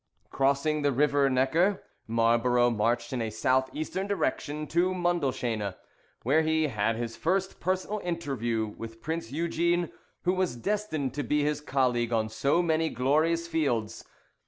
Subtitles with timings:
[0.01, 5.75] [Coxe.] Crossing the river Neckar, Marlborough marched in a south eastern direction to Mundelshene,
[6.23, 9.91] where he had his first personal interview with Prince Eugene,
[10.23, 14.03] who was destined to be his colleague on so many glorious fields.